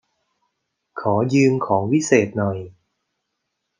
[0.99, 2.57] ขอยืมของวิเศษหน่อย